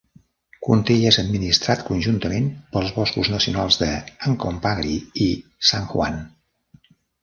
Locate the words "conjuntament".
1.91-2.49